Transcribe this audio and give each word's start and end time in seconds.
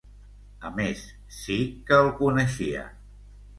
A 0.69 0.71
més, 0.77 1.03
sí 1.41 1.59
que 1.91 2.01
el 2.07 2.11
coneixia... 2.25 2.91